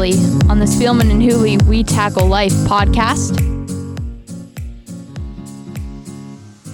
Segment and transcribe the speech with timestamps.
[0.00, 3.38] seriously on the Spielman and Hooley We Tackle Life podcast.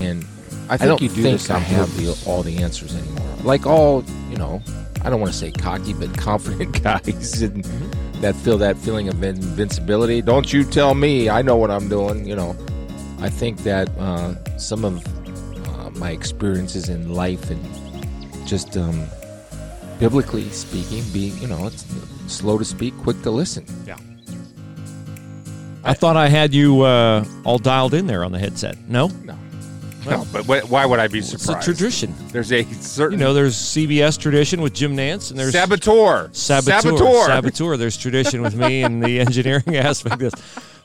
[0.00, 0.25] And
[0.68, 3.27] I, think you do this I have the, all the answers anymore.
[3.43, 4.62] Like all, you know,
[5.03, 8.21] I don't want to say cocky, but confident guys and mm-hmm.
[8.21, 10.22] that feel that feeling of invincibility.
[10.22, 11.29] Don't you tell me.
[11.29, 12.27] I know what I'm doing.
[12.27, 12.57] You know,
[13.21, 15.04] I think that uh, some of
[15.68, 19.07] uh, my experiences in life and just um,
[19.99, 21.85] biblically speaking, being you know, it's
[22.27, 23.64] slow to speak, quick to listen.
[23.87, 23.96] Yeah.
[25.85, 28.77] I, I thought I had you uh, all dialed in there on the headset.
[28.89, 29.39] No, no.
[30.07, 31.51] Well, no, but why would I be surprised?
[31.51, 32.14] It's a tradition.
[32.28, 33.19] There's a certain.
[33.19, 36.31] You know, there's CBS tradition with Jim Nantz, and there's Saboteur.
[36.33, 36.81] Saboteur.
[36.81, 37.27] Saboteur.
[37.27, 37.77] Saboteur.
[37.77, 40.34] There's tradition with me and the engineering aspect of this.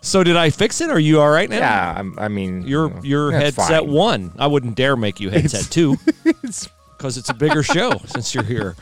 [0.02, 0.90] So did I fix it?
[0.90, 1.60] Are you all right now?
[1.60, 3.92] Yeah, I'm, i mean, your you know, your headset fine.
[3.92, 4.32] one.
[4.40, 8.76] I wouldn't dare make you headset two because it's a bigger show since you're here.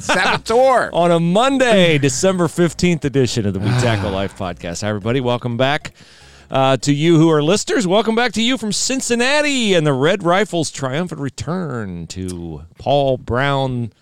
[0.00, 0.90] Saboteur.
[0.92, 4.82] On a Monday, December 15th edition of the We Tackle Life podcast.
[4.82, 5.20] Hi, everybody.
[5.20, 5.92] Welcome back.
[6.50, 10.22] Uh, to you who are listeners, welcome back to you from Cincinnati and the Red
[10.22, 13.92] Rifles' triumphant return to Paul Brown.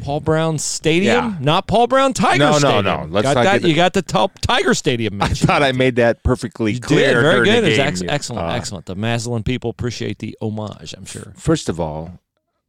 [0.00, 1.36] Paul Brown Stadium, yeah.
[1.40, 2.84] not Paul Brown Tiger no, Stadium.
[2.84, 3.12] No, no, no.
[3.12, 3.62] Let's got that.
[3.62, 5.20] You got the top Tiger Stadium.
[5.20, 7.14] I thought I made that perfectly you clear.
[7.14, 7.20] Did.
[7.20, 7.64] Very good.
[7.64, 8.86] It's ex- excellent, uh, excellent.
[8.86, 10.94] The Massillon people appreciate the homage.
[10.94, 11.34] I'm sure.
[11.36, 12.20] First of all,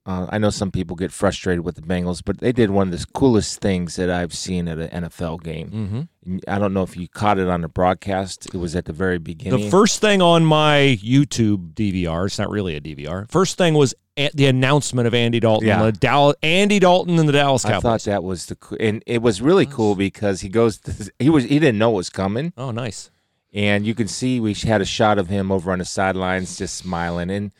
[0.06, 3.00] uh, I know some people get frustrated with the Bengals, but they did one of
[3.00, 6.08] the coolest things that I've seen at an NFL game.
[6.26, 6.38] Mm-hmm.
[6.48, 8.48] I don't know if you caught it on the broadcast.
[8.48, 9.62] It was at the very beginning.
[9.62, 13.30] The first thing on my YouTube DVR, it's not really a DVR.
[13.32, 16.32] First thing was the announcement of Andy Dalton, yeah.
[16.44, 17.78] Andy Dalton and the Dallas Cowboys.
[17.78, 21.30] I thought that was the and it was really cool because he goes to, he
[21.30, 22.52] was he didn't know it was coming.
[22.58, 23.10] Oh, nice.
[23.54, 26.76] And you can see we had a shot of him over on the sidelines just
[26.76, 27.52] smiling and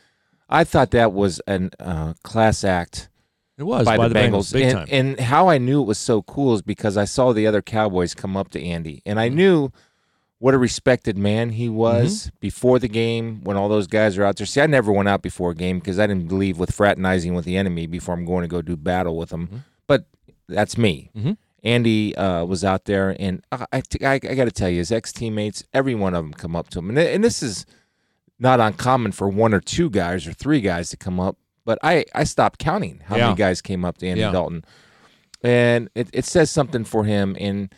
[0.54, 3.08] I thought that was a uh, class act.
[3.58, 5.98] It was by, by the, the Bengals, Bengals and, and, how I knew it was
[5.98, 9.28] so cool is because I saw the other Cowboys come up to Andy, and I
[9.28, 9.36] mm-hmm.
[9.36, 9.72] knew
[10.38, 12.36] what a respected man he was mm-hmm.
[12.40, 14.46] before the game when all those guys are out there.
[14.46, 17.44] See, I never went out before a game because I didn't believe with fraternizing with
[17.44, 19.46] the enemy before I'm going to go do battle with them.
[19.46, 19.56] Mm-hmm.
[19.86, 20.06] But
[20.48, 21.10] that's me.
[21.16, 21.32] Mm-hmm.
[21.62, 24.92] Andy uh, was out there, and I, I, I, I got to tell you, his
[24.92, 27.64] ex teammates, every one of them come up to him, and, and this is
[28.38, 31.36] not uncommon for one or two guys or three guys to come up.
[31.64, 33.24] But I, I stopped counting how yeah.
[33.24, 34.32] many guys came up to Andy yeah.
[34.32, 34.64] Dalton.
[35.42, 37.70] And it, it says something for him in,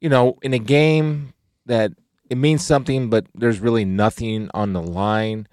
[0.00, 1.32] you know, in a game
[1.66, 1.92] that
[2.30, 5.46] it means something, but there's really nothing on the line.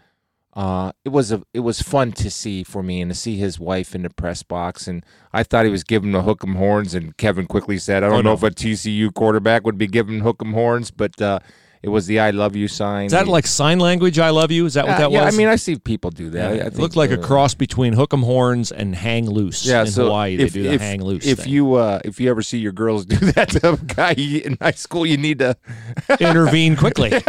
[0.54, 3.58] Uh, it was a it was fun to see for me and to see his
[3.58, 6.94] wife in the press box and I thought he was giving the hook 'em horns
[6.94, 8.34] and Kevin quickly said I don't oh, know no.
[8.34, 11.40] if a TCU quarterback would be giving hook 'em horns but uh,
[11.84, 13.08] it was the "I love you" sign.
[13.08, 14.20] Is that like sign language?
[14.20, 15.34] "I love you." Is that what that yeah, was?
[15.34, 16.56] I mean, I see people do that.
[16.56, 19.66] Yeah, it looked like a cross between hook 'em horns and hang loose.
[19.66, 21.26] Yeah, in so Hawaii if, they do the if, hang loose.
[21.26, 21.50] If thing.
[21.50, 24.72] you uh, if you ever see your girls do that to a guy in high
[24.72, 25.58] school, you need to
[26.20, 27.12] intervene quickly.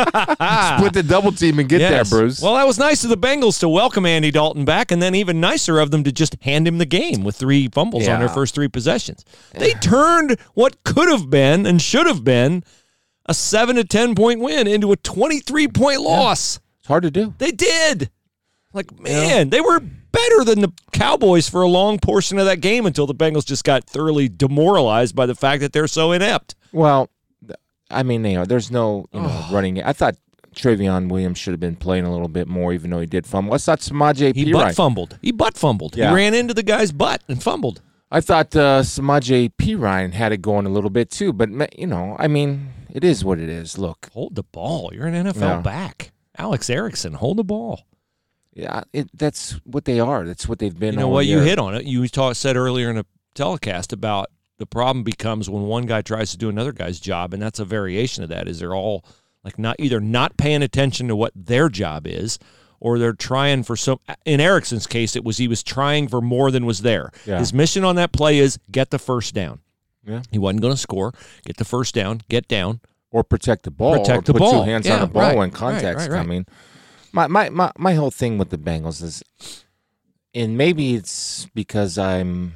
[0.00, 2.10] Split the double team and get yes.
[2.10, 2.40] there, Bruce.
[2.40, 5.40] Well, that was nice of the Bengals to welcome Andy Dalton back, and then even
[5.40, 8.14] nicer of them to just hand him the game with three fumbles yeah.
[8.14, 9.24] on their first three possessions.
[9.52, 12.64] They turned what could have been and should have been
[13.26, 16.56] a seven to ten point win into a twenty three point loss.
[16.56, 16.78] Yeah.
[16.80, 17.34] It's hard to do.
[17.38, 18.10] They did.
[18.72, 19.44] Like man, yeah.
[19.44, 23.14] they were better than the Cowboys for a long portion of that game until the
[23.14, 26.54] Bengals just got thoroughly demoralized by the fact that they're so inept.
[26.72, 27.10] Well,
[27.90, 29.82] I mean, you know, there's no you know running.
[29.82, 30.16] I thought
[30.54, 33.54] Trayveon Williams should have been playing a little bit more, even though he did fumble.
[33.54, 35.18] I thought Samaje he butt fumbled.
[35.22, 35.96] He butt fumbled.
[35.96, 36.10] Yeah.
[36.10, 37.82] He ran into the guy's butt and fumbled.
[38.10, 42.16] I thought uh, Samaje Perine had it going a little bit too, but you know,
[42.18, 43.78] I mean, it is what it is.
[43.78, 44.90] Look, hold the ball.
[44.92, 45.60] You're an NFL yeah.
[45.60, 47.14] back, Alex Erickson.
[47.14, 47.84] Hold the ball.
[48.52, 50.26] Yeah, it, that's what they are.
[50.26, 50.94] That's what they've been.
[50.94, 51.26] You know what?
[51.26, 51.38] Year.
[51.38, 51.84] You hit on it.
[51.84, 54.28] You said earlier in a telecast about
[54.58, 57.64] the problem becomes when one guy tries to do another guy's job, and that's a
[57.64, 58.48] variation of that.
[58.48, 59.04] Is they're all
[59.44, 62.38] like not either not paying attention to what their job is,
[62.80, 63.98] or they're trying for some.
[64.24, 67.10] In Erickson's case, it was he was trying for more than was there.
[67.24, 67.38] Yeah.
[67.38, 69.60] His mission on that play is get the first down.
[70.04, 70.22] Yeah.
[70.30, 71.12] He wasn't going to score.
[71.44, 72.22] Get the first down.
[72.28, 72.80] Get down.
[73.10, 73.98] Or protect the ball.
[73.98, 74.64] Protect the put ball.
[74.64, 76.46] two hands yeah, on the ball right, when contact's right, right, coming.
[77.12, 79.22] My, my my my whole thing with the Bengals is,
[80.32, 82.54] and maybe it's because I'm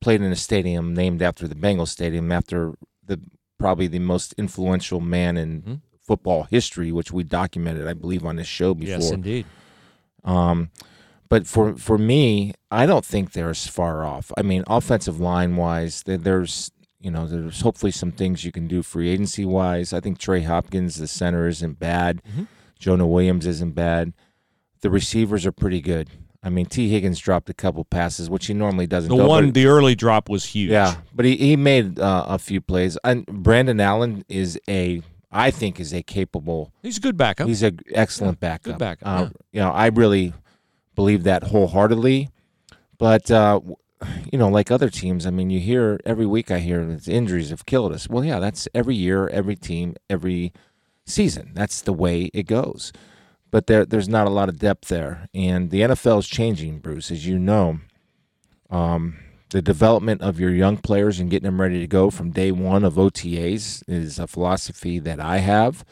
[0.00, 2.74] played in a stadium named after the Bengals Stadium, after
[3.04, 3.20] the
[3.58, 5.74] probably the most influential man in mm-hmm.
[6.02, 8.96] football history, which we documented, I believe, on this show before.
[8.96, 9.46] Yes, indeed.
[10.24, 10.70] Um,
[11.28, 14.32] but for for me, I don't think they're as far off.
[14.36, 16.70] I mean, offensive line wise, there's
[17.00, 19.92] you know there's hopefully some things you can do free agency wise.
[19.92, 22.22] I think Trey Hopkins, the center, isn't bad.
[22.28, 22.44] Mm-hmm.
[22.78, 24.12] Jonah Williams isn't bad.
[24.82, 26.08] The receivers are pretty good.
[26.42, 29.08] I mean, Tee Higgins dropped a couple passes, which he normally doesn't.
[29.08, 30.70] The do, one, the early drop was huge.
[30.70, 32.96] yeah, but he, he made uh, a few plays.
[33.02, 35.02] And Brandon Allen is a,
[35.32, 36.72] I think, is a capable.
[36.82, 37.48] he's a good backup.
[37.48, 38.74] He's an excellent backup.
[38.74, 40.34] Good backup, Uh, You know, I really
[40.96, 42.30] believe that wholeheartedly.
[42.98, 43.60] But uh,
[44.32, 46.50] you know, like other teams, I mean, you hear every week.
[46.50, 48.08] I hear injuries have killed us.
[48.08, 50.52] Well, yeah, that's every year, every team, every
[51.04, 51.52] season.
[51.54, 52.92] That's the way it goes.
[53.50, 57.10] But there, there's not a lot of depth there, and the NFL is changing, Bruce,
[57.10, 57.78] as you know.
[58.70, 59.18] Um,
[59.50, 62.84] the development of your young players and getting them ready to go from day one
[62.84, 65.84] of OTAs is a philosophy that I have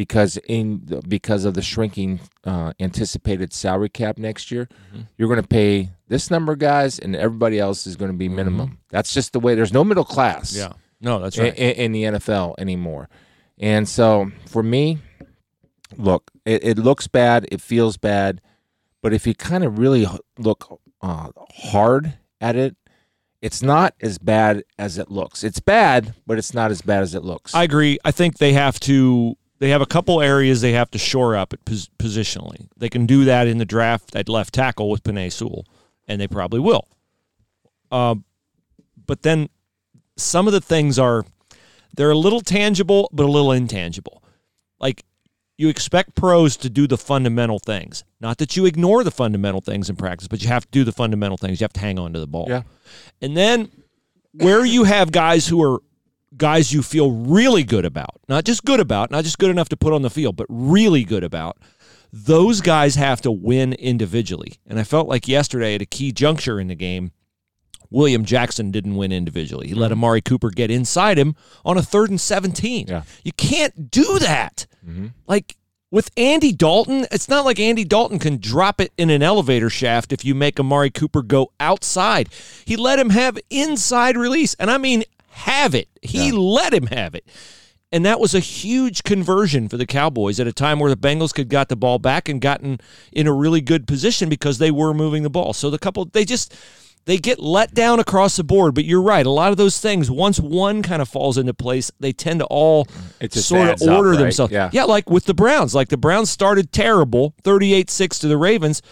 [0.00, 4.66] because in because of the shrinking uh, anticipated salary cap next year,
[5.18, 8.26] you're going to pay this number of guys, and everybody else is going to be
[8.26, 8.78] minimum.
[8.88, 9.54] That's just the way.
[9.54, 10.72] There's no middle class yeah.
[11.02, 11.54] No, that's in, right.
[11.54, 13.10] in the NFL anymore.
[13.58, 15.00] And so for me,
[15.98, 18.40] look, it, it looks bad, it feels bad,
[19.02, 20.06] but if you kind of really
[20.38, 22.74] look uh, hard at it,
[23.42, 25.44] it's not as bad as it looks.
[25.44, 27.54] It's bad, but it's not as bad as it looks.
[27.54, 27.98] I agree.
[28.02, 29.36] I think they have to.
[29.60, 32.66] They have a couple areas they have to shore up pos- positionally.
[32.76, 35.66] They can do that in the draft at left tackle with Penei Sewell,
[36.08, 36.88] and they probably will.
[37.92, 38.24] Um,
[39.06, 39.48] but then
[40.16, 41.24] some of the things are
[41.96, 44.24] they're a little tangible, but a little intangible.
[44.78, 45.04] Like
[45.58, 48.02] you expect pros to do the fundamental things.
[48.18, 50.92] Not that you ignore the fundamental things in practice, but you have to do the
[50.92, 51.60] fundamental things.
[51.60, 52.46] You have to hang on to the ball.
[52.48, 52.62] Yeah.
[53.20, 53.70] And then
[54.32, 55.82] where you have guys who are
[56.36, 59.76] guys you feel really good about, not just good about, not just good enough to
[59.76, 61.58] put on the field, but really good about,
[62.12, 64.54] those guys have to win individually.
[64.66, 67.12] And I felt like yesterday at a key juncture in the game,
[67.90, 69.68] William Jackson didn't win individually.
[69.68, 70.04] He let mm-hmm.
[70.04, 71.34] Amari Cooper get inside him
[71.64, 72.86] on a third and 17.
[72.86, 73.02] Yeah.
[73.24, 74.66] You can't do that.
[74.86, 75.08] Mm-hmm.
[75.26, 75.56] Like
[75.90, 80.12] with Andy Dalton, it's not like Andy Dalton can drop it in an elevator shaft
[80.12, 82.28] if you make Amari Cooper go outside.
[82.64, 84.54] He let him have inside release.
[84.54, 85.88] And I mean, have it.
[86.02, 87.26] He let him have it.
[87.92, 91.34] And that was a huge conversion for the Cowboys at a time where the Bengals
[91.34, 92.78] could got the ball back and gotten
[93.12, 95.52] in a really good position because they were moving the ball.
[95.52, 96.54] So the couple they just
[97.06, 99.24] they get let down across the board, but you're right.
[99.24, 102.46] A lot of those things, once one kind of falls into place, they tend to
[102.46, 102.86] all
[103.32, 104.18] sort of adds up, order right?
[104.18, 104.52] themselves.
[104.52, 104.70] Yeah.
[104.72, 105.74] yeah, like with the Browns.
[105.74, 108.82] Like the Browns started terrible, 38-6 to the Ravens.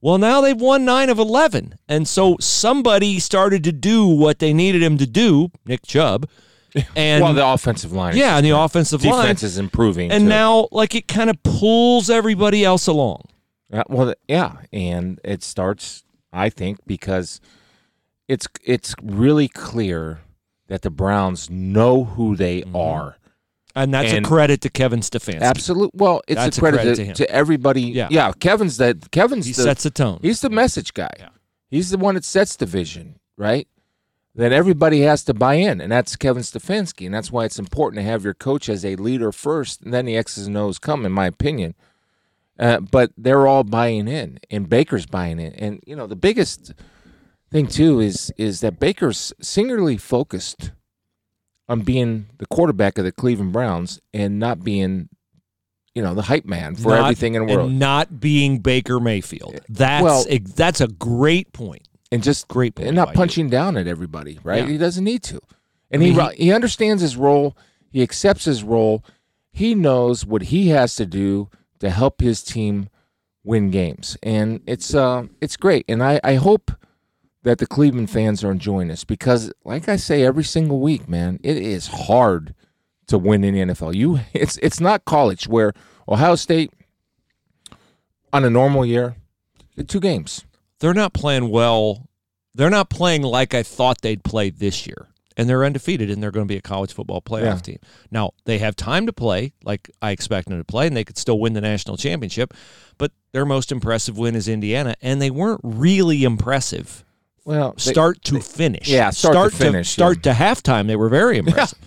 [0.00, 1.78] Well, now they've won 9 of 11.
[1.88, 6.28] And so somebody started to do what they needed him to do, Nick Chubb.
[6.94, 8.16] And well, the offensive line.
[8.18, 9.48] yeah, and the offensive defense line.
[9.48, 10.10] is improving.
[10.12, 10.28] And too.
[10.28, 13.22] now like it kind of pulls everybody else along.
[13.70, 16.04] Yeah, well, yeah, and it starts,
[16.34, 17.40] I think, because
[18.28, 20.20] it's it's really clear
[20.66, 22.76] that the Browns know who they Mm-hmm.
[22.76, 23.16] are.
[23.76, 25.42] And that's And- a credit to Kevin Stefanski.
[25.42, 25.90] Absolute.
[25.94, 27.14] Well, it's a a credit, credit to, to him.
[27.14, 27.82] to everybody.
[27.82, 28.08] Yeah.
[28.10, 28.32] yeah.
[28.40, 29.10] Kevin's that.
[29.12, 30.18] Kevin's He the, sets the tone.
[30.22, 31.10] He's the message guy.
[31.18, 31.28] Yeah.
[31.70, 33.68] He's the one that sets the vision, right?
[34.34, 38.00] That everybody has to buy in, and that's Kevin Stefanski, and that's why it's important
[38.00, 41.06] to have your coach as a leader first, and then the X's and O's come,
[41.06, 41.74] in my opinion.
[42.58, 46.72] Uh, but they're all buying in, and Baker's buying in, and you know the biggest
[47.50, 50.72] thing too is is that Baker's singularly focused
[51.68, 55.08] on being the quarterback of the Cleveland Browns and not being,
[55.94, 59.00] you know, the hype man for Not- everything in the world, And not being Baker
[59.00, 59.60] Mayfield.
[59.68, 61.82] That's Well- a, that's a great point.
[62.12, 63.16] and just Great point and not by you.
[63.16, 64.62] punching down at everybody, right?
[64.64, 64.70] Yeah.
[64.70, 65.40] He doesn't need to,
[65.90, 67.56] and I mean, he, he understands his role.
[67.90, 69.04] He accepts his role.
[69.50, 71.48] He knows what he has to do
[71.80, 72.90] to help his team
[73.42, 75.84] win games, and it's uh it's great.
[75.88, 76.70] And I I hope
[77.46, 81.38] that the Cleveland fans are enjoying this because, like I say every single week, man,
[81.44, 82.54] it is hard
[83.06, 83.94] to win in the NFL.
[83.94, 85.72] You it's it's not college where
[86.08, 86.72] Ohio State
[88.32, 89.14] on a normal year,
[89.86, 90.44] two games.
[90.80, 92.08] They're not playing well.
[92.54, 95.06] They're not playing like I thought they'd play this year.
[95.38, 97.54] And they're undefeated and they're going to be a college football playoff Yeah.
[97.56, 97.78] team.
[98.10, 101.18] Now, they have time to play like I expect them to play, and they could
[101.18, 102.54] still win the national championship.
[102.98, 107.04] But their most impressive win is Indiana, and they weren't really impressive
[107.46, 108.88] Well, they- start to finish.
[108.88, 110.86] yeah, start to finish, start to halftime.
[110.88, 111.78] They were very impressive.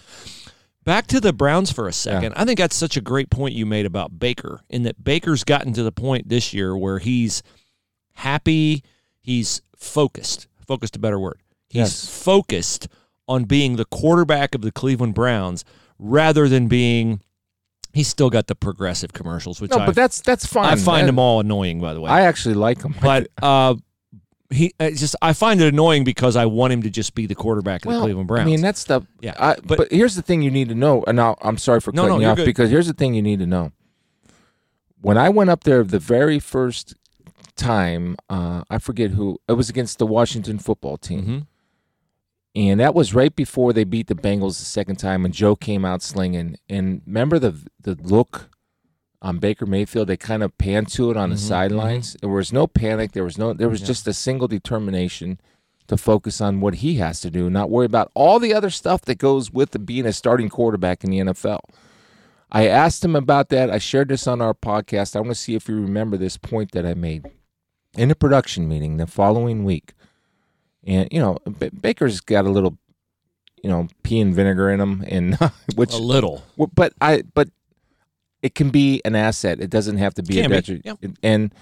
[0.85, 2.33] Back to the Browns for a second.
[2.35, 5.73] I think that's such a great point you made about Baker, in that Baker's gotten
[5.73, 7.43] to the point this year where he's
[8.13, 8.83] happy,
[9.21, 10.47] he's focused.
[10.65, 11.39] Focused, a better word.
[11.69, 12.05] He's Yes.
[12.09, 12.87] focused
[13.27, 15.63] on being the quarterback of the Cleveland Browns
[15.99, 17.21] rather than being.
[17.93, 20.65] He's still got the progressive commercials, which no, I, but that's that's fine.
[20.65, 21.81] I find That- them all annoying.
[21.81, 23.75] By the way, I actually like them, but uh,
[24.51, 27.35] he it's just I find it annoying because I want him to just be the
[27.35, 28.41] quarterback of the Cleveland Browns.
[28.41, 31.03] I mean, that's the Yeah, I, but- but, here's the thing you need to know.
[31.07, 32.45] And now I'm sorry for No, cutting no, you off good.
[32.45, 33.71] because here's the thing you need to know.
[35.01, 36.95] When I went up there the very first
[37.55, 41.21] time, uh, I forget who it was against the Washington football team.
[41.21, 41.39] Mm-hmm.
[42.55, 45.85] And that was right before they beat the Bengals the second time, and Joe came
[45.85, 46.57] out slinging.
[46.67, 48.49] And remember the the look
[49.21, 50.07] on Baker Mayfield?
[50.07, 52.15] They kind of panned to it on the Mhm, sidelines.
[52.21, 53.11] There was no panic.
[53.13, 53.53] There was no.
[53.53, 53.87] There was Yeah.
[53.87, 55.39] just a single determination
[55.87, 59.01] to focus on what he has to do, not worry about all the other stuff
[59.01, 61.61] that goes with the, being a starting quarterback in the NFL.
[62.51, 63.69] I asked him about that.
[63.71, 65.15] I shared this on our podcast.
[65.15, 67.25] I want to see if you remember this point that I made
[67.97, 69.93] in a production meeting the following week.
[70.85, 72.77] And you know, B- Baker's got a little,
[73.63, 75.35] you know, pea and vinegar in him, and
[75.75, 76.43] which, A little.
[76.75, 77.49] but I, but
[78.41, 79.59] it can be an asset.
[79.59, 80.85] It doesn't have to be Can a be, detriment.
[80.85, 81.11] yep.
[81.23, 81.53] And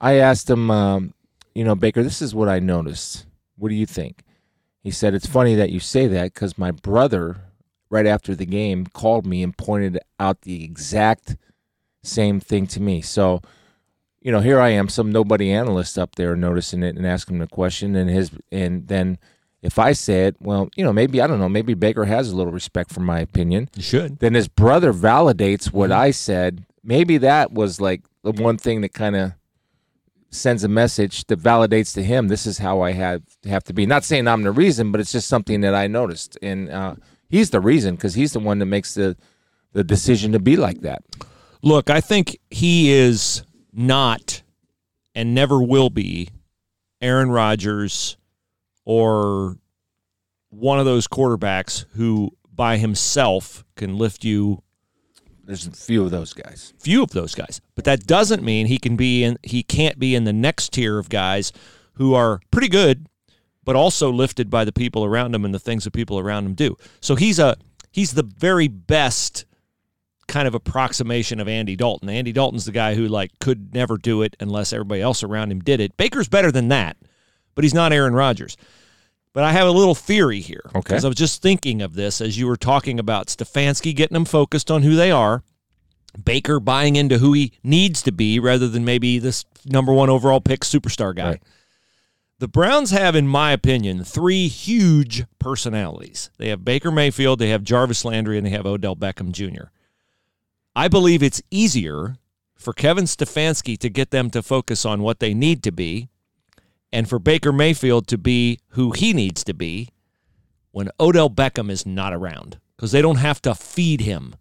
[0.00, 1.14] I asked him, um,
[1.54, 3.26] you know, Baker, this is what I noticed.
[3.56, 4.24] What do you think?
[4.82, 7.36] He said, It's funny that you say that because my brother,
[7.88, 11.36] right after the game, called me and pointed out the exact
[12.02, 13.00] same thing to me.
[13.00, 13.40] So,
[14.20, 17.40] you know, here I am, some nobody analyst up there noticing it and asking him
[17.40, 17.94] the question.
[17.94, 19.18] And his, and then
[19.62, 22.52] if I said, well, you know, maybe, I don't know, maybe Baker has a little
[22.52, 24.18] respect for my opinion You should.
[24.18, 25.92] then his brother validates what.
[25.92, 26.64] I said.
[26.84, 29.32] Maybe that was like the one thing that kind of
[30.30, 33.86] sends a message that validates to him this is how I have have to be.
[33.86, 36.94] Not saying I'm the reason, but it's just something that I noticed, and uh,
[37.28, 39.16] he's the reason because he's the one that makes the
[39.72, 41.02] the decision to be like that.
[41.62, 44.42] Look, I think he is not
[45.14, 46.28] and never will be
[47.00, 48.16] Aaron Rodgers
[48.84, 49.56] or
[50.50, 54.62] one of those quarterbacks who by himself can lift you
[55.44, 56.74] There's a few of those guys.
[56.78, 57.60] few of those guys.
[57.74, 60.98] But that doesn't mean he can be in he can't be in the next tier
[60.98, 61.52] of guys
[61.94, 63.06] who are pretty good
[63.64, 66.54] but also lifted by the people around him and the things that people around him
[66.54, 66.76] do.
[67.00, 67.56] So he's a
[67.90, 69.44] he's the very best
[70.28, 72.08] kind of approximation of Andy Dalton.
[72.08, 75.60] Andy Dalton's the guy who like could never do it unless everybody else around him
[75.60, 75.96] did it.
[75.96, 76.96] Baker's better than that,
[77.54, 78.56] but he's not Aaron Rodgers.
[79.32, 80.80] But I have a little theory here Okay.
[80.80, 84.26] because I was just thinking of this as you were talking about Stefanski getting them
[84.26, 85.42] focused on who they are,
[86.22, 90.40] Baker buying into who he needs to be rather than maybe this number one overall
[90.42, 91.28] pick superstar guy.
[91.28, 91.42] Right.
[92.40, 96.28] The Browns have, in my opinion, three huge personalities.
[96.38, 99.66] They have Baker Mayfield, they have Jarvis Landry, and they have Odell Beckham Jr.
[100.74, 102.16] I believe it's easier
[102.56, 106.08] for Kevin Stefanski to get them to focus on what they need to be
[106.92, 109.88] and for Baker Mayfield to be who he needs to be
[110.70, 114.34] when Odell Beckham is not around because they don't have to feed him.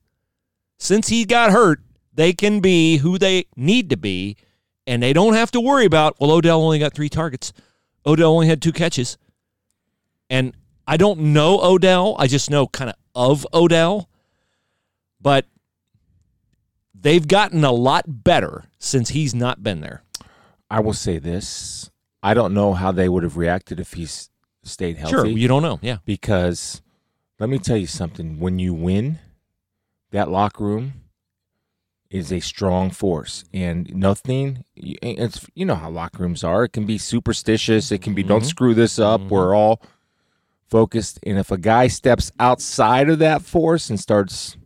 [0.78, 1.80] Since he got hurt,
[2.14, 4.36] they can be who they need to be
[4.88, 7.54] and they don't have to worry about, well, Odell only got three targets.
[8.06, 9.18] Odell only had two catches.
[10.30, 10.56] And
[10.88, 12.16] I don't know Odell.
[12.18, 14.10] I just know kind of of Odell.
[15.20, 15.46] But
[16.96, 20.04] they've gotten a lot better since he's not been there.
[20.70, 21.91] I will say this:
[22.24, 24.08] I don't know how they would have reacted if he
[24.64, 25.12] stayed healthy.
[25.16, 25.80] Sure, you don't know.
[25.82, 25.98] Yeah.
[26.06, 26.82] because
[27.40, 29.20] let me tell you something when you win
[30.12, 30.94] that locker room
[32.12, 36.86] is a strong force and nothing it's you know how locker rooms are it can
[36.86, 38.48] be superstitious it can be don't Mhm.
[38.48, 39.82] screw this up we're all
[40.68, 44.58] focused and if a guy steps outside of that force and starts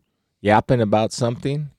[0.41, 1.69] yapping about something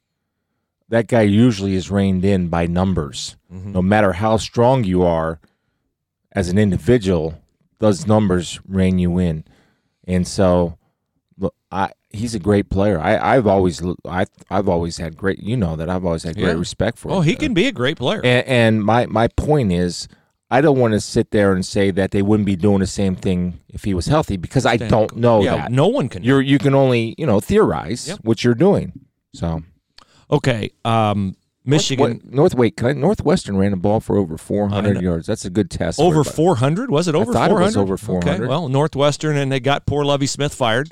[0.89, 5.41] that guy usually is reined in by numbers no matter how strong you are
[6.37, 7.35] as an individual
[7.81, 9.45] those numbers rein you in
[10.07, 10.79] and so
[11.39, 15.57] look i he's a great player i i've always i i've always had great you
[15.57, 16.59] know that i've always had great Yeah.
[16.67, 17.25] respect for Oh, him.
[17.25, 18.21] he can be a great player.
[18.25, 20.09] and, and my my point is
[20.49, 23.17] I don't want to sit there and say that they wouldn't be doing the same
[23.17, 25.73] thing if he was healthy because I don't know yeah, that.
[25.73, 26.23] no one can.
[26.23, 28.21] You're you can only you know theorize Yep.
[28.23, 28.93] what you're doing.
[29.35, 29.63] So
[30.31, 30.71] okay.
[30.85, 31.35] Um,
[31.67, 32.21] Michigan.
[32.25, 35.27] North, North wait, Northwestern ran a ball for over 400 yards.
[35.27, 35.99] That's a good test.
[36.01, 38.49] over 400 was it over thought it 400 was over okay 400.
[38.49, 40.91] well northwestern and they got poor Lovie Smith fired.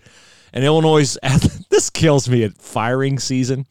[0.52, 1.16] And illinois
[1.70, 3.66] this kills me at firing season.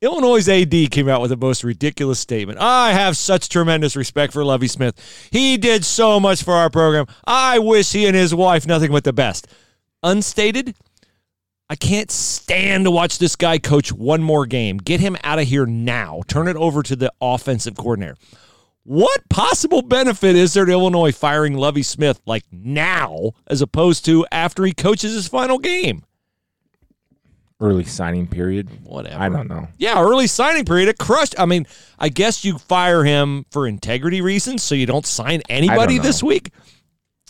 [0.00, 2.60] Illinois ad came out with the most ridiculous statement.
[2.60, 5.28] I have such tremendous respect for Lovie Smith.
[5.32, 7.06] He did so much for our program.
[7.26, 9.48] I wish he and his wife nothing but the best.
[10.04, 10.76] Unstated
[11.70, 14.78] I can't stand to watch this guy coach one more game.
[14.78, 16.22] Get him out of here now.
[16.26, 18.16] Turn it over to the offensive coordinator.
[18.84, 24.26] What possible benefit is there to Illinois firing Lovie Smith like now as opposed to
[24.32, 26.04] after he coaches his final game?
[27.60, 28.68] early signing period.
[28.84, 29.20] Whatever.
[29.20, 29.68] I don't know.
[29.78, 30.88] Yeah, early signing period.
[30.88, 31.34] It crushed.
[31.38, 31.66] I mean,
[31.98, 36.02] I guess you fire him for integrity reasons so you don't sign anybody know.
[36.02, 36.52] this week.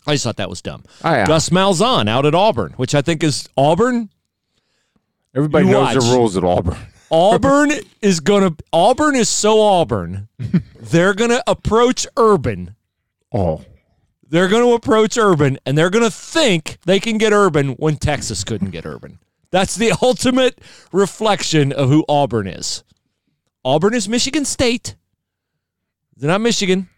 [0.06, 0.84] I just thought that was dumb.
[1.02, 4.10] I, uh, Gus Malzahn out at Auburn, which I think is Auburn
[5.34, 6.04] Everybody you knows watch.
[6.04, 6.76] the rules at Auburn.
[7.10, 7.70] Auburn
[8.02, 10.28] is gonna Auburn is so Auburn
[10.80, 12.74] they're going to approach Urban.
[13.32, 13.64] Oh,
[14.28, 17.96] They're going to approach Urban and they're going to think they can get Urban when
[17.96, 19.18] Texas couldn't get Urban.
[19.50, 20.60] That's the ultimate
[20.92, 22.84] reflection of who Auburn is.
[23.64, 24.96] Auburn is Michigan State.
[26.16, 26.88] They're not Michigan.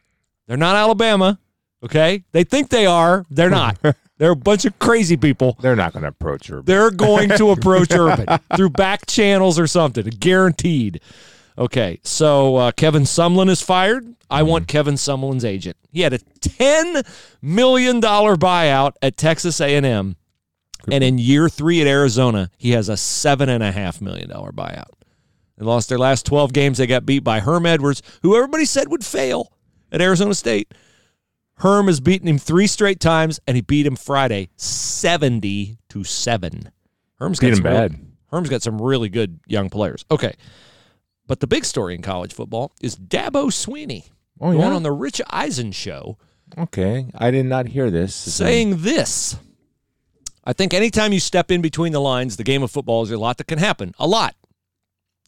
[0.46, 1.38] They're not Alabama.
[1.84, 2.24] Okay?
[2.32, 3.24] They think they are.
[3.30, 3.78] They're not.
[4.20, 5.56] They're a bunch of crazy people.
[5.62, 6.66] they're not going to approach Urban.
[6.66, 11.00] They're going to approach Urban through back channels or something, guaranteed.
[11.56, 14.14] Okay, so uh, Kevin Sumlin is fired.
[14.28, 15.78] I want Kevin Sumlin's agent.
[15.90, 17.02] He had a ten
[17.40, 20.16] million dollar buyout at Texas A and M,
[20.92, 24.52] and in year three at Arizona, he has a seven and a half million dollar
[24.52, 24.92] buyout.
[25.56, 26.76] They lost their last twelve games.
[26.76, 29.50] They got beat by Herm Edwards, who everybody said would fail
[29.90, 30.74] at Arizona State.
[31.60, 36.70] Herm has beaten him three straight times, and he beat him Friday, seventy to seven.
[37.16, 38.06] Herm's got Beat him some real- bad.
[38.30, 40.04] Herm's got some really good young players.
[40.10, 40.32] Okay,
[41.26, 45.20] but the big story in college football is Dabo Swinney Oh, going on the Rich
[45.28, 46.16] Eisen show,
[46.56, 48.14] Okay, I did not hear this.
[48.14, 49.36] saying this.
[50.44, 53.18] I think anytime you step in between the lines, the game of football is a
[53.18, 53.94] lot that can happen.
[53.98, 54.34] A lot.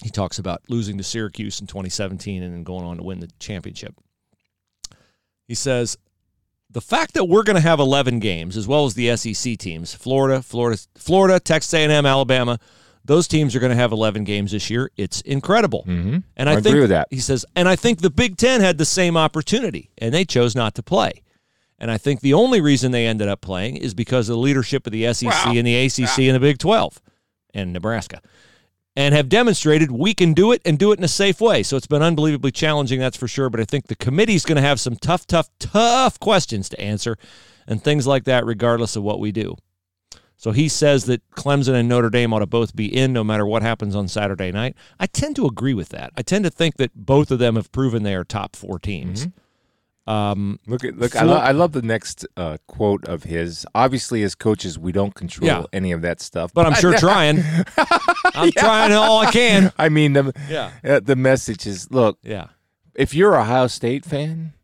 [0.03, 3.29] He talks about losing to Syracuse in 2017 and then going on to win the
[3.39, 3.95] championship.
[5.47, 5.99] He says,
[6.73, 9.95] the fact that we're going to have 11 games as well as the SEC teams,
[9.95, 12.59] Florida, Florida, Florida, Texas A&M, Alabama,
[13.05, 14.91] those teams are going to have 11 games this year.
[14.97, 15.85] It's incredible.
[15.87, 16.19] Mm-hmm.
[16.37, 17.09] And I, I think agree with that.
[17.11, 20.55] He says, and I think the Big Ten had the same opportunity, and they chose
[20.55, 21.23] not to play.
[21.79, 24.87] And I think the only reason they ended up playing is because of the leadership
[24.87, 27.03] of the SEC and the ACC and the Big 12
[27.55, 28.23] and Nebraska,
[28.95, 31.63] and have demonstrated we can do it and do it in a safe way.
[31.63, 33.49] So it's been unbelievably challenging, that's for sure.
[33.51, 37.17] But I think the committee's going to have some tough, tough, tough questions to answer
[37.67, 39.57] and things like that, regardless of what we do.
[40.37, 43.47] So he says that Clemson and Notre Dame ought to both be in no matter
[43.47, 44.75] what happens on Saturday night.
[44.99, 46.13] I tend to agree with that.
[46.17, 49.27] I tend to think that both of them have proven they are top four teams.
[49.27, 49.39] Mm-hmm.
[50.07, 51.15] Um, Look at look.
[51.15, 53.65] I, lo- I love the next uh, quote of his.
[53.75, 55.65] Obviously, as coaches, we don't control Yeah.
[55.73, 56.53] any of that stuff.
[56.53, 57.43] but I'm sure trying.
[58.35, 59.73] I'm trying all I can.
[59.79, 60.73] I mean, the Yeah.
[60.85, 62.47] uh, the message is: look, Yeah.
[62.97, 64.55] if you're a Ohio State fan,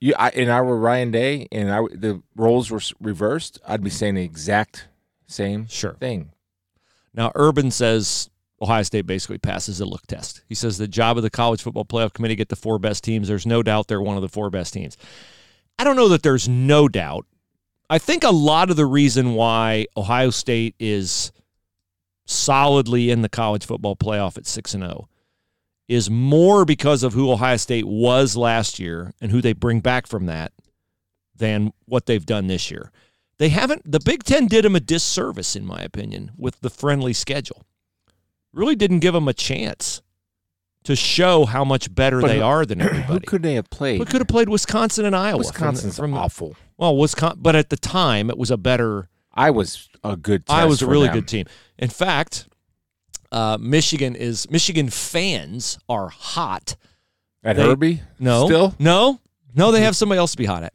[0.00, 3.90] you I, and I were Ryan Day, and I the roles were reversed, I'd be
[3.90, 4.88] saying the exact
[5.26, 5.94] same Sure.
[6.00, 6.30] thing.
[7.12, 8.29] Now, Urban says
[8.62, 10.42] Ohio State basically passes the look test.
[10.48, 13.28] He says the job of the college football playoff committee get the four best teams.
[13.28, 14.96] There's no doubt they're one of the four best teams.
[15.78, 17.26] I don't know that there's no doubt.
[17.88, 21.32] I think a lot of the reason why Ohio State is
[22.26, 25.08] solidly in the college football playoff at 6 and 0
[25.88, 30.06] is more because of who Ohio State was last year and who they bring back
[30.06, 30.52] from that
[31.34, 32.92] than what they've done this year.
[33.38, 37.12] They haven't the Big 10 did them a disservice in my opinion with the friendly
[37.12, 37.64] schedule.
[38.52, 40.02] Really didn't give them a chance
[40.84, 43.12] to show how much better But they who- are than everybody.
[43.12, 44.00] Who could they have played?
[44.00, 45.30] We could have played Wisconsin and Iowa.
[45.30, 46.56] from the- Wisconsin's from, awful.
[46.76, 49.08] Well, Wisconsin, but at the time it was a better.
[49.32, 50.44] I was a good.
[50.48, 51.16] I was a really them.
[51.16, 51.46] good team.
[51.78, 52.48] In fact,
[53.30, 56.76] uh, Michigan is Michigan fans are hot.
[57.44, 58.02] at They- Herbie.
[58.18, 59.20] No, still no,
[59.54, 59.70] no.
[59.70, 60.74] They have somebody else to be hot at.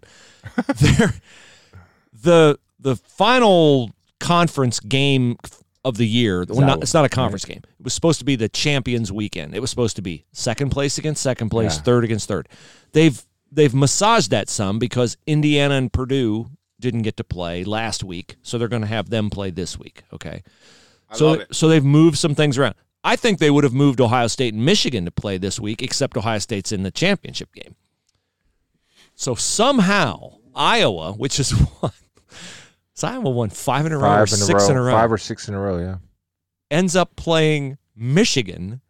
[0.78, 1.14] They're,
[2.14, 5.38] the the final conference game
[5.86, 6.44] of the year.
[6.50, 7.62] Well, not, it's not a conference game.
[7.80, 9.56] It was supposed to be the champions weekend.
[9.56, 11.84] It was supposed to be second place against second place, Yeah.
[11.84, 12.50] third against third.
[12.92, 16.48] They've they've massaged that some because Indiana and Purdue
[16.80, 20.04] didn't get to play last week, so they're going to have them play this week.
[20.12, 20.44] Okay,
[21.14, 21.56] so love it.
[21.56, 22.76] so they've moved some things around.
[23.04, 26.18] I think they would have moved Ohio State and Michigan to play this week, except
[26.18, 27.76] Ohio State's in the championship game.
[29.14, 32.05] So somehow Iowa, which is one, so
[33.04, 34.72] Iowa won five in a row, or five in a six row.
[34.72, 35.78] in a row, Five or six in a row.
[35.80, 35.98] Yeah.
[36.72, 38.82] ends up playing Michigan,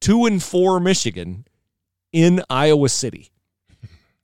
[0.00, 1.46] two and four Michigan,
[2.12, 3.30] in Iowa City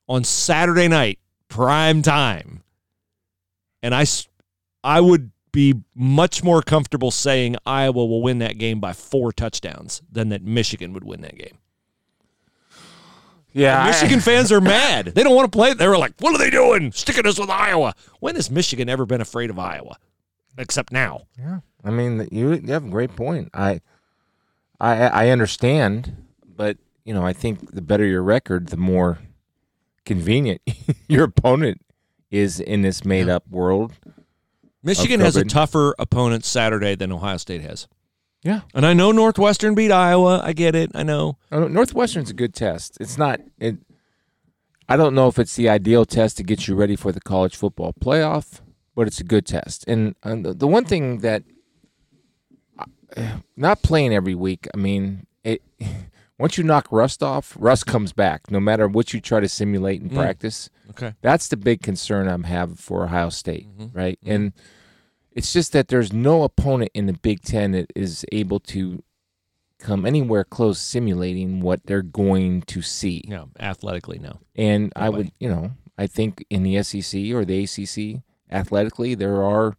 [0.08, 2.62] on Saturday night, prime time.
[3.82, 4.28] And I, s-
[4.84, 10.00] I would be much more comfortable saying Iowa will win that game by four touchdowns
[10.10, 11.58] than that Michigan would win that game.
[13.52, 13.82] Yeah.
[13.82, 15.06] I- Michigan fans are mad.
[15.06, 15.74] They don't want to play.
[15.74, 16.92] They were like, "What are they doing?
[16.92, 19.96] Sticking us with Iowa." When has Michigan ever been afraid of Iowa?
[20.58, 21.22] Except now.
[21.38, 23.48] Yeah, I mean, you you have a great point.
[23.54, 23.80] I,
[24.80, 26.14] I, I understand,
[26.46, 29.18] but you know, I think the better your record, the more
[30.04, 30.60] convenient
[31.08, 31.80] your opponent
[32.30, 33.92] is in this made-up world.
[34.82, 37.86] Michigan has a tougher opponent Saturday than Ohio State has.
[38.44, 40.40] Yeah, And I know Northwestern beat Iowa.
[40.42, 40.90] I get it.
[40.96, 41.36] I know.
[41.52, 42.96] Northwestern's a good test.
[43.00, 43.40] It's not.
[43.60, 43.76] It.
[44.88, 47.54] I don't know if it's the ideal test to get you ready for the college
[47.54, 48.60] football playoff,
[48.96, 49.84] but it's a good test.
[49.86, 51.44] And, and the, one thing that,
[52.78, 52.84] uh,
[53.56, 54.66] not playing every week.
[54.74, 55.62] I mean, it.
[56.38, 58.50] once you knock rust off, rust comes back.
[58.50, 60.16] No matter what you try to simulate in Mm.
[60.16, 60.68] practice.
[60.90, 61.14] Okay.
[61.22, 63.90] That's the big concern I'm having for Ohio State, Mhm.
[63.94, 64.18] right?
[64.26, 64.52] And
[65.34, 69.02] it's just that there's no opponent in the Big Ten that is able to
[69.78, 73.24] come anywhere close simulating what they're going to see.
[73.26, 74.38] No, athletically, no.
[74.54, 79.42] And I would, you know, I think in the SEC or the ACC, athletically, there
[79.42, 79.76] are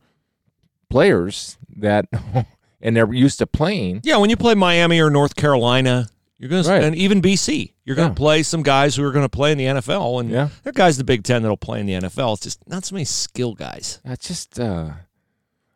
[0.89, 2.05] players that,
[2.81, 4.01] and they're used to playing.
[4.03, 6.79] Yeah, when you play Miami or North Carolina, you're going Right.
[6.81, 8.17] to, and even BC, you're going to Yeah.
[8.25, 10.49] play some guys who are going to play in the NFL, and Yeah.
[10.63, 12.33] there are guys in the Big Ten that'll play in the NFL.
[12.33, 13.99] It's just not so many skill guys.
[14.03, 14.91] It's just, uh,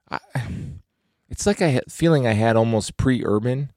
[0.09, 0.19] I,
[1.29, 3.71] it's like I had feeling I had almost pre-urban,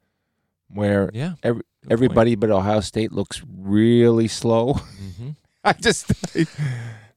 [0.68, 1.92] where Yeah, every, point.
[1.92, 4.74] everybody but Ohio State looks really slow.
[4.74, 5.36] Mhm.
[5.64, 6.10] I just,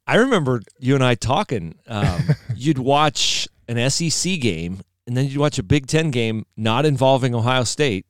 [0.06, 1.76] I remember you and I talking.
[1.88, 2.22] Um,
[2.56, 7.34] you'd watch an SEC game, and then you'd watch a Big Ten game not involving
[7.34, 8.06] Ohio State,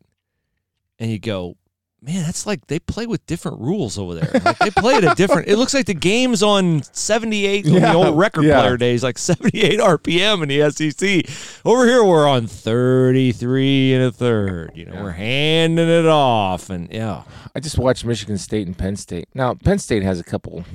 [0.98, 1.56] and you go,
[2.04, 4.30] "Man, that's like they play with different rules over there.
[4.44, 5.48] Like they play at a different.
[5.48, 8.60] It looks like the game's on seventy eight Yeah, the old record yeah.
[8.60, 11.62] player days, like seventy eight RPM in the SEC.
[11.66, 14.72] Over here, we're on thirty three and a third.
[14.76, 15.04] You know, Yeah.
[15.04, 17.24] we're handing it off, and yeah,
[17.56, 19.28] I just watched Michigan State and Penn State.
[19.34, 20.66] Now Penn State has a couple.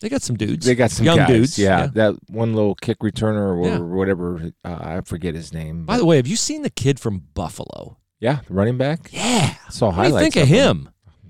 [0.00, 0.66] they got some dudes.
[0.66, 1.58] They got some young guys, dudes.
[1.58, 4.50] Yeah, that one little kick returner or whatever.
[4.64, 5.84] Uh, I forget his name.
[5.84, 7.98] By the way, have you seen the kid from Buffalo?
[8.22, 9.10] Yeah, the running back.
[9.12, 9.54] Yeah.
[9.68, 10.88] Saw What do you think of him?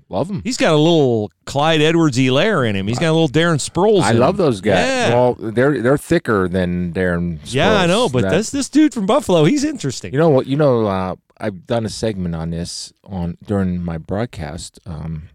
[0.09, 0.41] Love him.
[0.43, 2.87] He's got a little Clyde Edwards-Helaire in him.
[2.87, 4.01] He's got a little Darren Sproles.
[4.01, 4.45] I love him.
[4.45, 4.75] those guys.
[4.87, 5.09] Yeah.
[5.15, 7.39] Well, they're they're thicker than Darren.
[7.45, 9.43] yeah, I know, but That- that's this dude from Buffalo.
[9.45, 10.13] He's interesting.
[10.13, 10.45] You know what?
[10.45, 14.79] You know, uh, I've done a segment on this on during my broadcast.
[14.85, 15.29] Um,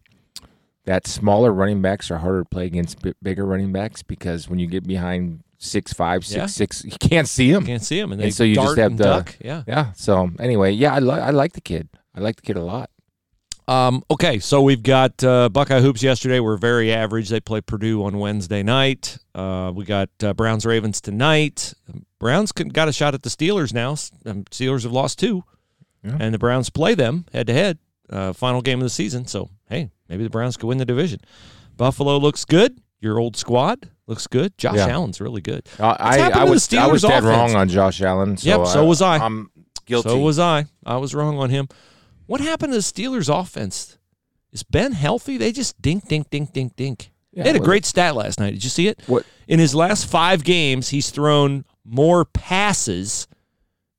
[0.85, 4.61] that smaller running backs are harder to play against b- bigger running backs because when
[4.61, 6.47] you get behind six five, six Yeah.
[6.47, 7.66] six, you can't see them.
[7.66, 9.37] Can't see him, and they And so you just have to- duck.
[9.40, 9.62] Yeah.
[9.66, 9.92] Yeah.
[9.97, 11.88] So anyway, yeah, I like I like the kid.
[12.14, 12.90] I like the kid a lot.
[13.66, 16.40] Um, okay, so we've got uh, Buckeye hoops yesterday.
[16.40, 17.29] We're very average.
[17.29, 19.18] They play Purdue on Wednesday night.
[19.35, 21.75] Uh, we got uh, Browns Ravens tonight.
[22.18, 23.90] Browns got a shot at the Steelers now.
[24.25, 25.44] Um, Steelers have lost two,
[26.03, 26.16] Yeah.
[26.18, 27.79] and the Browns play them head to head.
[28.09, 29.27] uh, Final game of the season.
[29.27, 31.21] So hey, maybe the Browns could win the division.
[31.77, 32.81] Buffalo looks good.
[33.01, 34.57] Your old squad looks good.
[34.59, 34.88] Josh Yeah.
[34.88, 35.66] Allen's really good.
[35.79, 37.25] Uh, I happened I to the was I was dead offense?
[37.27, 38.37] wrong on Josh Allen.
[38.37, 39.18] So Yep, so was I.
[39.18, 39.51] I'm
[39.87, 40.09] guilty.
[40.09, 40.64] So was I.
[40.85, 41.68] I was wrong on him.
[42.27, 43.99] What happened to the Steelers offense?
[44.53, 45.37] Is Ben healthy?
[45.37, 47.11] They just dink, dink, dink, dink, dink.
[47.33, 48.53] Yeah, they had a great stat last night.
[48.55, 49.01] Did you see it?
[49.07, 49.25] What?
[49.47, 53.29] In his last five games, he's thrown more passes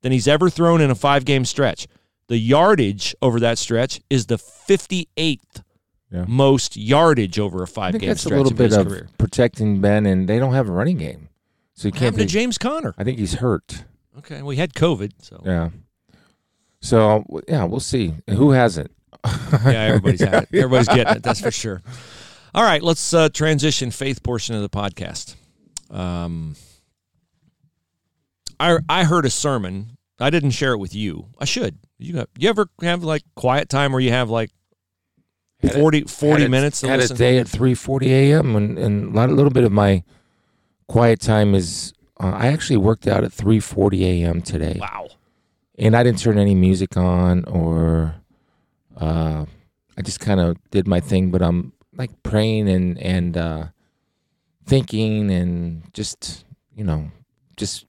[0.01, 1.87] than he's ever thrown in a five game stretch.
[2.27, 5.63] The yardage over that stretch is the 58th
[6.11, 6.25] Yeah.
[6.27, 9.09] most yardage over a five game that's a stretch little of bit his of career.
[9.19, 11.29] protecting Ben, and they don't have a running game,
[11.75, 12.03] so you can't.
[12.15, 12.95] happened to James Conner?
[12.97, 13.83] I think he's hurt.
[14.17, 15.69] Okay, we had COVID, so Yeah.
[16.81, 18.15] So yeah, we'll see.
[18.29, 18.89] Who hasn't?
[19.25, 20.49] yeah, everybody's had it.
[20.53, 21.23] Everybody's getting it.
[21.23, 21.81] That's for sure.
[22.55, 25.35] All right, let's uh, transition faith portion of the podcast.
[25.91, 26.55] Um,
[28.59, 29.97] I I heard a sermon.
[30.19, 31.27] I didn't share it with you.
[31.39, 31.77] I should.
[31.97, 34.58] You got, you ever have like quiet time where you have like Had a-
[35.67, 37.15] 40, 40 had minutes to had listen?
[37.15, 38.55] a day at three forty a.m.
[38.55, 40.03] and and a lot- a little bit of my
[40.87, 41.93] quiet time is.
[42.21, 44.41] Uh, I actually worked out at three forty a.m.
[44.41, 45.07] today, Wow.
[45.77, 48.15] and I didn't turn any music on or.
[48.97, 49.45] Uh,
[49.97, 53.65] I just kind of did my thing, but I'm like praying and and uh,
[54.65, 56.45] thinking and just
[56.75, 57.11] you know
[57.57, 57.85] just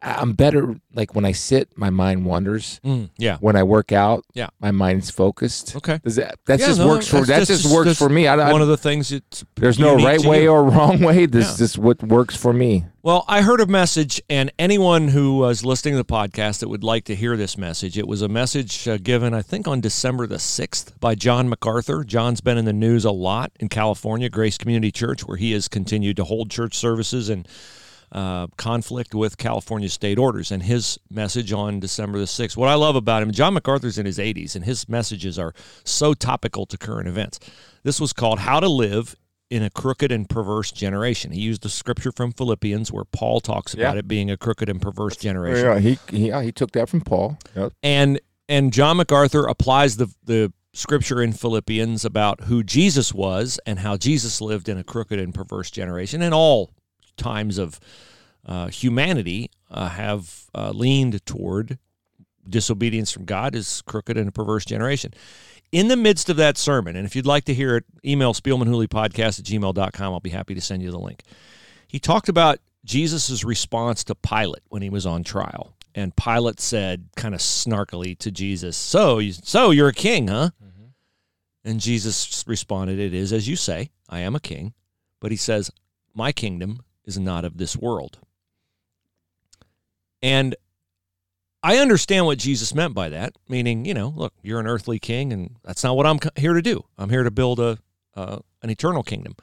[0.00, 2.80] I'm better like when I sit, my mind wanders.
[2.84, 3.36] Mm, yeah.
[3.40, 4.48] When I work out, Yeah.
[4.60, 5.74] my mind's focused.
[5.76, 5.98] Okay.
[6.04, 8.26] Does that that Yeah, just no, works for that that's- just works for me.
[8.26, 10.50] I, I, One of the things it's there's no right way you.
[10.50, 11.26] or wrong way.
[11.26, 11.52] This Yeah.
[11.52, 12.84] is just what works for me.
[13.02, 16.84] Well, I heard a message, and anyone who was listening to the podcast that would
[16.84, 20.26] like to hear this message, it was a message uh, given, I think, on December
[20.26, 22.04] the 6th by John MacArthur.
[22.04, 25.68] John's been in the news a lot in California, Grace Community Church, where he has
[25.68, 27.48] continued to hold church services and
[28.12, 30.50] uh, conflict with California state orders.
[30.50, 34.06] And his message on December the 6th, what I love about him, John MacArthur's in
[34.06, 35.52] his 80s, and his messages are
[35.84, 37.38] so topical to current events.
[37.82, 39.14] This was called How to Live
[39.50, 41.32] in a Crooked and Perverse Generation.
[41.32, 44.00] He used the scripture from Philippians where Paul talks about Yeah.
[44.00, 45.64] it being a crooked and perverse generation.
[45.64, 47.38] Yeah, he he, yeah, he took that from Paul.
[47.56, 47.72] Yep.
[47.82, 53.78] And and John MacArthur applies the the scripture in Philippians about who Jesus was and
[53.78, 56.20] how Jesus lived in a crooked and perverse generation.
[56.20, 56.70] And all
[57.18, 57.78] times of
[58.46, 61.78] uh, humanity uh, have uh, leaned toward
[62.48, 65.12] disobedience from God is crooked and a perverse generation.
[65.70, 69.40] In the midst of that sermon, and if you'd like to hear it, email spielmanhooleypodcast
[69.40, 70.12] at gmail.com.
[70.14, 71.24] I'll be happy to send you the link.
[71.86, 75.74] He talked about Jesus' response to Pilate when he was on trial.
[75.94, 80.50] And Pilate said, kind of snarkily to Jesus, "So, so you're a king, huh?"
[81.64, 84.72] And Jesus responded, It is as you say, I am a king.
[85.20, 85.70] But he says,
[86.14, 88.18] My kingdom is not of this world.
[90.22, 90.54] And
[91.62, 95.32] I understand what Jesus meant by that, meaning, you know, look, you're an earthly king,
[95.32, 96.84] and that's not what I'm here to do.
[96.96, 97.78] I'm here to build a
[98.14, 99.34] uh, an eternal kingdom.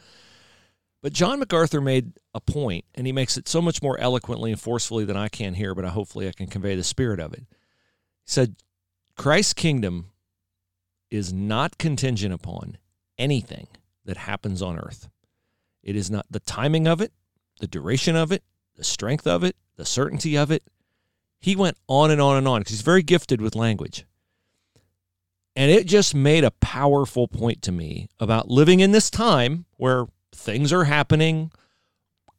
[1.01, 4.60] But John MacArthur made a point, and he makes it so much more eloquently and
[4.60, 7.41] forcefully than I can here, but I, hopefully I can convey the spirit of it.
[7.41, 7.45] He
[8.25, 8.56] said,
[9.15, 10.12] Christ's kingdom
[11.10, 12.78] is not contingent upon
[13.17, 13.67] anything
[14.04, 15.08] that happens on earth.
[15.84, 17.13] It is not the timing of it,
[17.59, 18.43] the duration of it,
[18.75, 20.63] the strength of it, the certainty of it.
[21.39, 24.05] He went on and on and on because he's very gifted with language.
[25.55, 30.05] And it just made a powerful point to me about living in this time where
[30.33, 31.51] things are happening,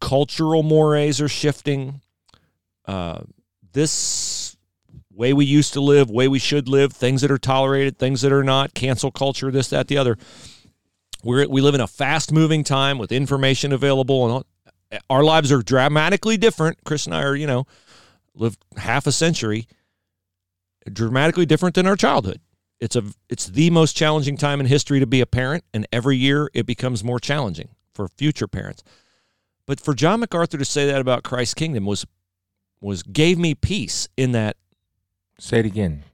[0.00, 2.02] cultural mores are shifting.
[2.85, 3.20] Uh,
[3.72, 4.57] this
[5.11, 8.33] way we used to live, way we should live, things that are tolerated, things that
[8.33, 10.18] are not, cancel culture, this, that, the other.
[11.24, 14.46] We're, we live in a fast moving time with information available, and all,
[15.11, 16.78] our lives are dramatically different.
[16.85, 17.66] Chris and I are, you know,
[18.35, 19.66] lived half a century,
[20.90, 22.40] dramatically different than our childhood.
[22.78, 26.16] It's a it's the most challenging time in history to be a parent, and every
[26.16, 28.82] year it becomes more challenging for future parents.
[29.66, 32.06] But for John MacArthur to say that about Christ's kingdom was
[32.80, 34.56] was gave me peace in that.
[35.38, 36.04] Say it again.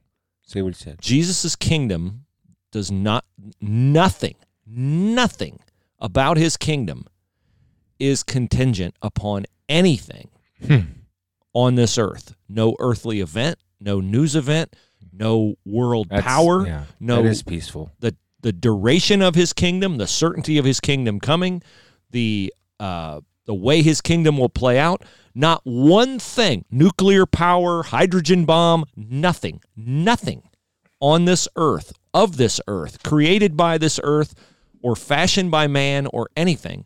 [0.45, 1.01] Say what he said.
[1.01, 2.25] Jesus' kingdom
[2.71, 3.25] does not
[3.61, 5.59] nothing, nothing
[5.99, 7.05] about his kingdom
[7.99, 10.29] is contingent upon anything
[10.65, 10.79] hmm.
[11.53, 12.35] on this earth.
[12.49, 14.75] No earthly event, no news event,
[15.11, 17.91] no world That's, power, yeah, no that is peaceful.
[17.99, 21.63] The the duration of his kingdom, the certainty of his kingdom coming,
[22.11, 25.03] the uh, the way his kingdom will play out.
[25.35, 30.43] Not one thing, nuclear power, hydrogen bomb, nothing, nothing
[30.99, 34.35] on this earth, of this earth, created by this earth,
[34.81, 36.85] or fashioned by man, or anything,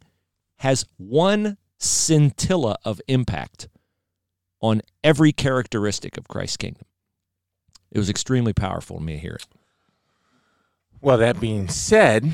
[0.57, 3.67] has one scintilla of impact
[4.59, 6.85] on every characteristic of Christ's kingdom.
[7.91, 9.47] It was extremely powerful to me to hear it.
[10.99, 12.31] Well, that being said,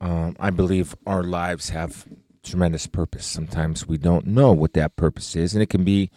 [0.00, 2.06] um, I believe our lives have
[2.44, 3.26] tremendous purpose.
[3.26, 6.10] Sometimes we don't know what that purpose is, and it can be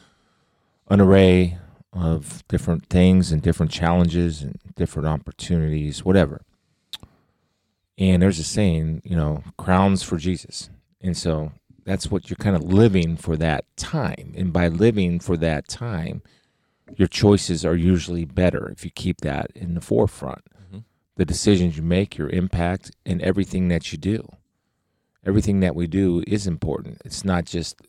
[0.89, 1.57] an array
[1.93, 6.41] of different things and different challenges and different opportunities, whatever.
[7.97, 10.69] And there's a saying, you know, crowns for Jesus.
[11.01, 11.51] And so
[11.85, 14.33] that's what you're kind of living for that time.
[14.37, 16.21] And by living for that time,
[16.95, 20.41] your choices are usually better if you keep that in the forefront.
[20.63, 20.79] Mm-hmm.
[21.15, 24.27] The decisions you make, your impact, and everything that you do.
[25.25, 27.01] Everything that we do is important.
[27.05, 27.79] It's not just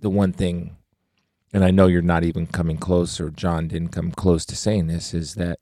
[0.00, 0.76] the one thing,
[1.52, 4.88] and I know you're not even coming close, or John didn't come close to saying
[4.88, 5.60] this, is that,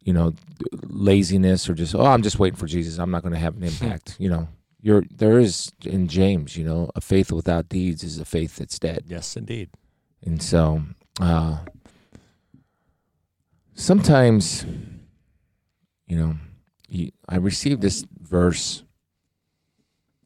[0.00, 0.34] you know,
[0.82, 2.98] laziness or just, oh, I'm just waiting for Jesus.
[2.98, 4.16] I'm not going to have an impact.
[4.18, 4.48] you know,
[4.80, 8.78] you're, there is in James, you know, a faith without deeds is a faith that's
[8.78, 9.04] dead.
[9.06, 9.70] Yes, indeed.
[10.24, 10.82] And so
[11.20, 11.58] uh,
[13.74, 14.64] sometimes,
[16.06, 16.36] you know,
[16.88, 18.82] you, I received this verse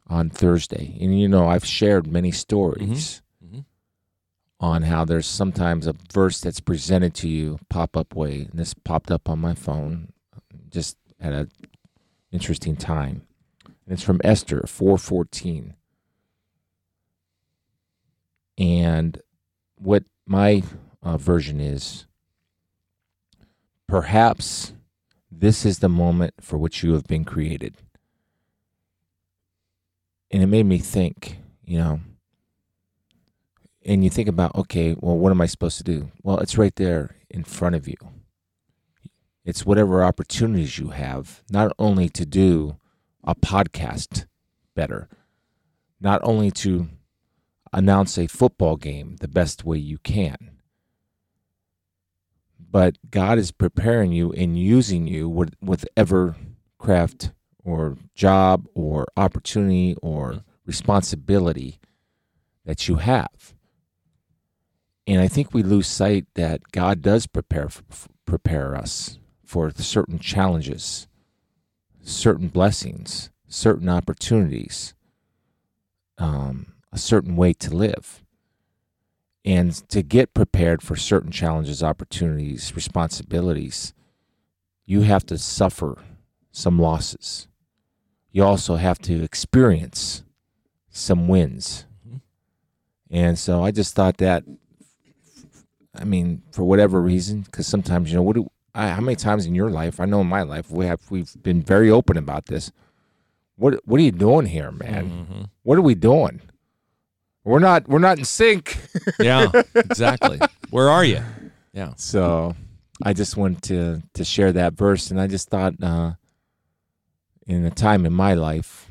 [0.06, 3.58] on Thursday, and you know, I've shared many stories mm-hmm.
[3.58, 3.60] Mm-hmm.
[4.58, 8.74] on how there's sometimes a verse that's presented to you pop up way, and this
[8.74, 10.12] popped up on my phone
[10.70, 11.50] just at an
[12.32, 13.22] interesting time,
[13.90, 15.74] and it's from Esther four fourteen,
[18.56, 19.20] and
[19.74, 20.62] what my
[21.02, 22.06] uh, version is
[23.88, 24.74] perhaps
[25.28, 27.78] this is the moment for which you have been created.
[30.30, 32.00] And it made me think, you know,
[33.84, 36.12] and you think about, okay, well, what am I supposed to do?
[36.22, 37.96] Well, it's right there in front of you.
[39.44, 42.76] It's whatever opportunities you have, not only to do
[43.24, 44.26] a podcast
[44.74, 45.08] better,
[46.00, 46.88] not only to
[47.72, 50.52] announce a football game the best way you can.
[52.58, 56.36] But God is preparing you and using you with whatever
[56.78, 57.32] craft
[57.64, 61.80] or job or opportunity or responsibility
[62.64, 63.54] that you have.
[65.06, 67.68] And I think we lose sight that God does prepare
[68.26, 71.08] prepare us for certain challenges,
[72.02, 74.94] certain blessings, certain opportunities.
[76.18, 78.22] Um, a certain way to live
[79.44, 83.94] and to get prepared for certain challenges, opportunities, responsibilities,
[84.84, 85.96] you have to suffer
[86.52, 87.48] some losses.
[88.32, 90.24] You also have to experience
[90.90, 91.86] some wins.
[92.06, 92.16] Mm-hmm.
[93.10, 94.44] And so I just thought that,
[95.94, 99.46] I mean, for whatever reason, because sometimes, you know, what do, I, how many times
[99.46, 100.00] in your life?
[100.00, 102.72] I know in my life we have we've been very open about this.
[103.56, 105.10] What what are you doing here, man?
[105.10, 105.42] Mm-hmm.
[105.62, 106.40] What are we doing?
[107.44, 108.78] We're not we're not in sync.
[109.20, 110.38] yeah, exactly.
[110.70, 111.22] Where are you?
[111.72, 111.94] Yeah.
[111.96, 112.54] So
[113.02, 116.12] I just wanted to to share that verse, and I just thought, uh,
[117.46, 118.90] in a time in my life,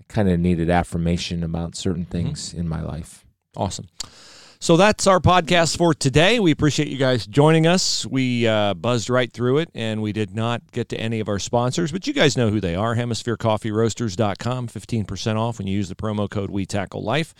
[0.00, 2.12] I kind of needed affirmation about certain mm-hmm.
[2.12, 2.60] things mm-hmm.
[2.60, 3.24] in my life.
[3.56, 3.88] Awesome.
[4.64, 6.40] So that's our podcast for today.
[6.40, 8.06] We appreciate you guys joining us.
[8.06, 11.38] We uh, buzzed right through it, and we did not get to any of our
[11.38, 12.96] sponsors, but you guys know who they are.
[12.96, 17.34] HemisphereCoffeeRoasters.com, 15% off when you use the promo code We Tackle Life.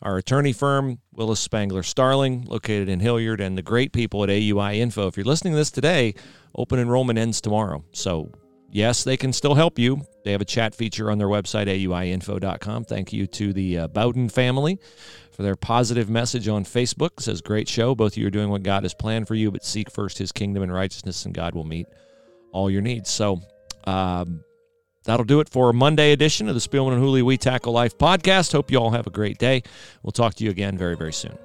[0.00, 4.78] Our attorney firm, Willis Spangler Starling, located in Hilliard, and the great people at AUI
[4.78, 5.08] Info.
[5.08, 6.14] If you're listening to this today,
[6.54, 7.82] open enrollment ends tomorrow.
[7.90, 8.30] So
[8.70, 10.02] yes, they can still help you.
[10.24, 12.84] They have a chat feature on their website, auiinfo.com.
[12.84, 14.78] Thank you to the uh, Bowden family
[15.40, 17.12] for their positive message on Facebook.
[17.16, 17.94] It says, Great show.
[17.94, 20.32] Both of you are doing what God has planned for you, but seek first his
[20.32, 21.86] kingdom and righteousness, and God will meet
[22.52, 23.08] all your needs.
[23.08, 23.40] So,
[23.84, 24.44] um,
[25.04, 27.96] that'll do it for a Monday edition of the Spielman and Hooley We Tackle Life
[27.96, 28.52] podcast.
[28.52, 29.62] Hope you all have a great day.
[30.02, 31.38] We'll talk to you again very, very soon.